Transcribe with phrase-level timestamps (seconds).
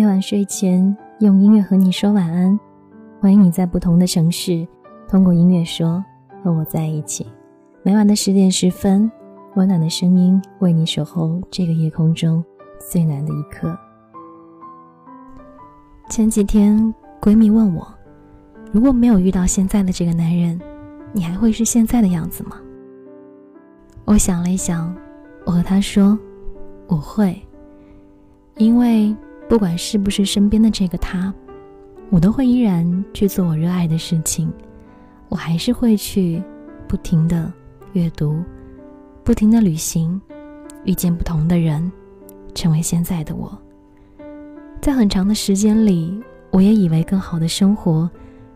[0.00, 2.58] 每晚睡前用音乐和你说晚安。
[3.20, 4.66] 欢迎你在不同的城市，
[5.06, 6.02] 通过音乐说
[6.42, 7.26] 和我在一起。
[7.82, 9.12] 每晚的十点十分，
[9.56, 12.42] 温暖的声音为你守候这个夜空中
[12.90, 13.78] 最难的一刻。
[16.08, 17.86] 前几天，闺蜜问我，
[18.72, 20.58] 如果没有遇到现在的这个男人，
[21.12, 22.56] 你还会是现在的样子吗？
[24.06, 24.96] 我想了一想，
[25.44, 26.18] 我和她说，
[26.86, 27.38] 我会，
[28.56, 29.14] 因为
[29.50, 31.34] 不管是不是身边的这个他，
[32.08, 34.48] 我都会依然去做我热爱的事情，
[35.28, 36.40] 我还是会去
[36.86, 37.52] 不停的
[37.94, 38.44] 阅读，
[39.24, 40.20] 不停的旅行，
[40.84, 41.90] 遇见不同的人，
[42.54, 43.60] 成为现在的我。
[44.80, 48.08] 在很长的时间里，我也以为更好的生活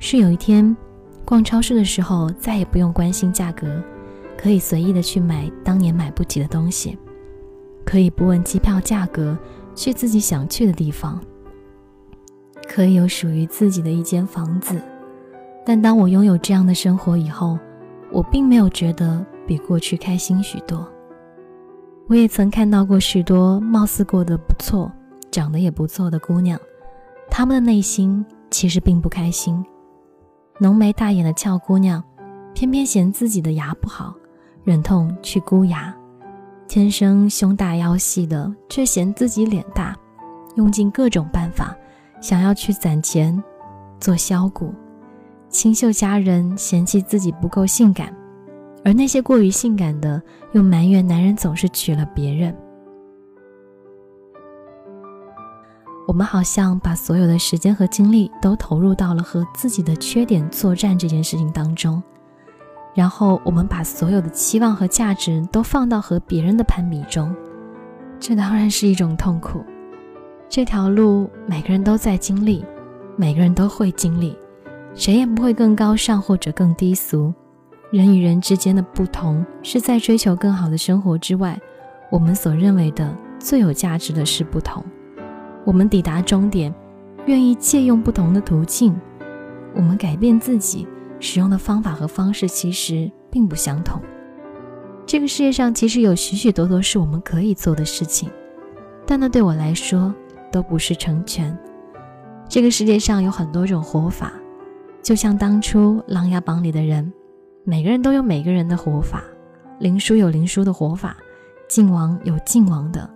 [0.00, 0.76] 是有一天
[1.24, 3.80] 逛超市的时候再也不用关心价格，
[4.36, 6.98] 可以随意的去买当年买不起的东西，
[7.84, 9.38] 可以不问机票价格
[9.80, 11.18] 去自己想去的地方，
[12.68, 14.78] 可以有属于自己的一间房子。
[15.64, 17.58] 但当我拥有这样的生活以后，
[18.12, 20.86] 我并没有觉得比过去开心许多。
[22.08, 24.92] 我也曾看到过许多貌似过得不错。
[25.30, 26.60] 长得也不错的姑娘，
[27.30, 29.64] 她们的内心其实并不开心。
[30.58, 32.02] 浓眉大眼的俏姑娘，
[32.52, 34.12] 偏偏嫌自己的牙不好，
[34.64, 35.94] 忍痛去箍牙；
[36.70, 39.92] 天生胸大腰细的，却嫌自己脸大，
[40.54, 41.76] 用尽各种办法
[42.20, 43.42] 想要去攒钱
[43.98, 44.72] 做削骨。
[45.48, 48.14] 清秀佳人嫌弃自己不够性感，
[48.84, 52.56] 而那些过于性感的，又埋怨男人总是娶了别人。
[56.06, 62.00] 我们好像把所有的时间和精力都投入到了和自己的缺点作战这件事情当中，
[62.94, 67.34] 然后我们把所有的期望和价值都放到和别人的攀比中，
[68.18, 69.64] 这当然是一种痛苦。
[70.48, 72.64] 这条路每个人都在经历，
[73.16, 74.36] 每个人都会经历，
[74.94, 77.32] 谁也不会更高尚或者更低俗。
[77.92, 81.58] 人与人之间的不同，是在追求更好的生活之外，
[82.10, 84.84] 我们所认为的最有价值的是不同。
[85.64, 86.74] 我们抵达终点，
[87.26, 88.94] 愿意借用不同的途径。
[89.74, 90.86] 我们改变自己
[91.20, 94.00] 使用的方法和方式其实并不相同。
[95.06, 98.30] 这个世界上其实有许许多多是我们可以做的事情，
[99.06, 100.14] 但那对我来说
[100.50, 101.56] 都不是成全。
[102.48, 104.32] 这个世界上有很多种活法，
[105.02, 107.12] 就像当初《琅琊榜》里的人，
[107.64, 109.22] 每个人都有每个人的活法。
[109.78, 111.16] 灵书有灵书的活法，
[111.68, 113.08] 靖王有靖王的，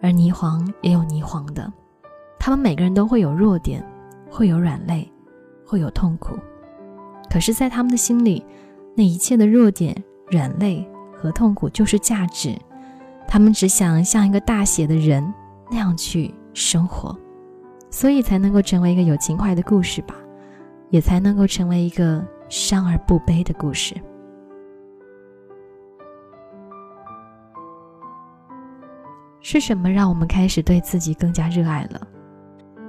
[0.00, 1.72] 而霓凰也有霓凰的。
[2.38, 3.84] 他们每个人都会有弱点，
[4.30, 5.10] 会有软肋，
[5.66, 6.36] 会有痛苦。
[7.32, 8.44] 可是，在他们的心里，
[8.94, 9.96] 那一切的弱点、
[10.30, 12.54] 软肋和痛苦就是价值。
[13.26, 15.32] 他们只想像一个大写的人
[15.70, 17.18] 那样去生活，
[17.88, 20.14] 所以才能够成为一个有情怀的故事吧，
[20.90, 23.94] 也才能够成为一个伤而不悲的故事。
[29.40, 32.06] 是什么让我们开始对自己更加热爱了？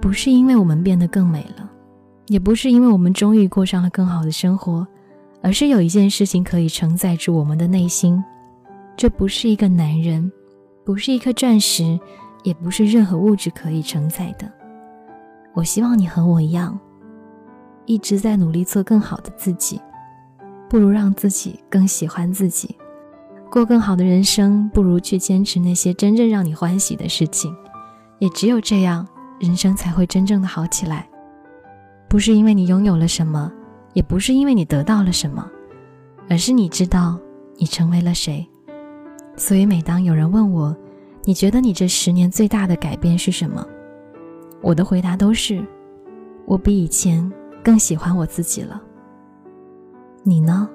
[0.00, 1.70] 不是因为我们变得更美了，
[2.26, 4.86] 也不是因为我们终于过上了更好的生活，
[5.42, 8.22] 而是有一件事情可以承载住我们的内心。
[8.96, 10.30] 这不是一个男人，
[10.84, 11.98] 不是一颗钻石，
[12.42, 14.50] 也不是任何物质可以承载的。
[15.52, 16.78] 我希望你和我一样，
[17.86, 19.80] 一直在努力做更好的自己。
[20.70, 22.74] 不如让自己更喜欢自己，
[23.50, 27.54] 过更好的人生，不如去坚持那些真正让你欢喜的事情。
[28.18, 29.06] 也只有这样。
[29.40, 31.06] 人生才会真正的好起来，
[32.14, 33.52] 不是因为你拥有了什么，
[33.92, 35.50] 也不是因为你得到了什么，
[36.30, 37.18] 而是你知道
[37.56, 38.48] 你成为了谁。
[39.34, 40.76] 所以每当有人问我，
[41.24, 43.66] 你觉得你这十年最大的改变是什么？
[44.62, 45.60] 我的回答都是，
[46.46, 47.28] 我比以前
[47.64, 48.80] 更喜欢我自己了。
[50.22, 50.70] 你呢？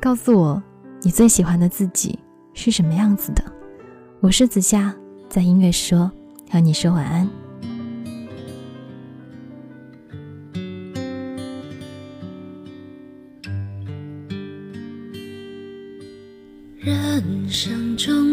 [0.00, 0.60] 告诉我，
[1.02, 2.18] 你最喜欢的自己
[2.52, 3.44] 是什么样子的？
[4.18, 4.92] 我是子夏，
[5.28, 6.10] 在音乐说
[6.50, 7.30] 和你说晚安。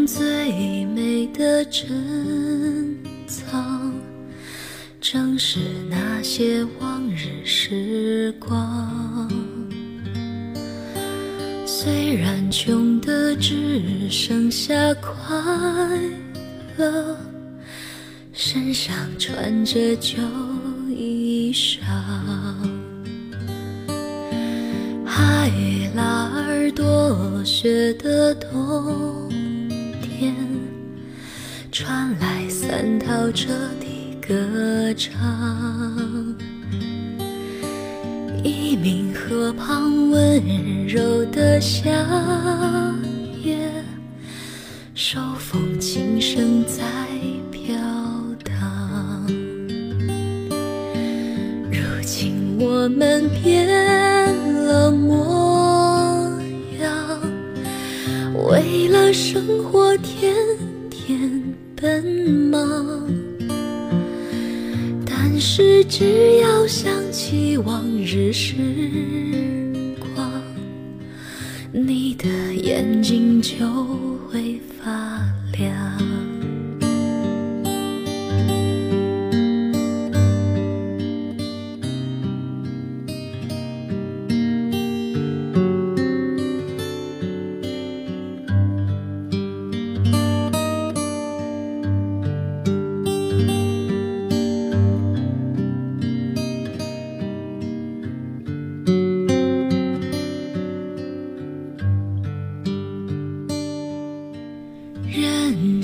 [0.05, 3.91] 最美的珍藏，
[5.01, 5.59] 正是
[5.89, 9.27] 那些往日时光。
[11.65, 15.11] 虽然穷的只剩下快
[16.77, 17.17] 乐，
[18.31, 20.17] 身上穿着旧
[20.89, 21.79] 衣裳。
[25.05, 25.51] 海
[25.95, 29.31] 拉尔多雪的冬
[30.17, 30.33] 天，
[31.73, 33.49] 传来三套彻
[33.81, 35.13] 底歌唱。
[38.41, 41.89] 一名河旁温柔的夏
[43.43, 43.57] 夜，
[44.93, 46.83] 手风琴声在
[47.51, 47.75] 飘
[48.43, 49.27] 荡。
[51.69, 53.67] 如今我们变
[58.49, 60.35] 为了生活天
[60.89, 61.41] 天
[61.75, 62.03] 奔
[62.51, 63.07] 忙。
[65.05, 68.55] 但是只要想起往日时
[69.99, 70.31] 光，
[71.71, 73.65] 你的眼睛就
[74.29, 74.91] 会发
[75.57, 76.04] 亮。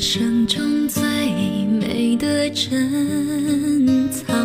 [0.01, 1.03] 生中最
[1.67, 4.35] 美的珍藏，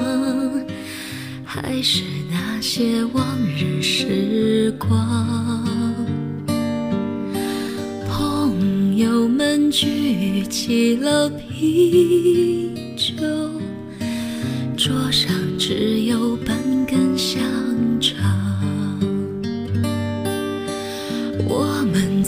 [1.42, 3.24] 还是那些往
[3.56, 5.66] 日时光。
[8.06, 13.24] 朋友们举起了啤酒，
[14.76, 16.54] 桌上只有半
[16.84, 17.40] 根香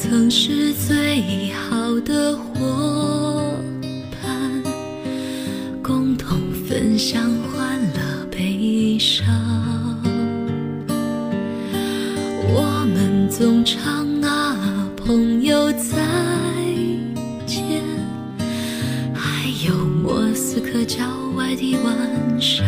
[0.00, 3.52] 曾是最好的伙
[4.22, 4.62] 伴，
[5.82, 7.20] 共同分享
[7.52, 9.26] 欢乐悲伤。
[12.46, 15.98] 我们总唱啊，朋友再
[17.44, 17.82] 见，
[19.12, 21.04] 还有莫斯科郊
[21.36, 22.64] 外的晚上。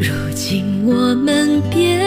[0.00, 2.00] 如今我们变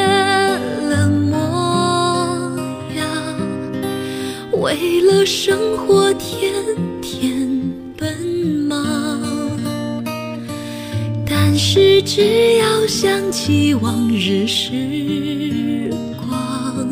[4.60, 6.54] 为了生活天
[7.02, 7.50] 天
[7.98, 8.14] 奔
[8.68, 8.78] 忙。
[11.26, 16.88] 但是只要想起往日时光，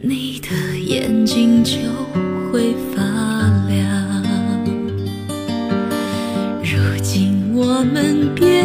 [0.00, 1.76] 你的眼睛就
[2.50, 3.02] 会发
[3.68, 4.24] 亮。
[6.62, 8.64] 如今我们变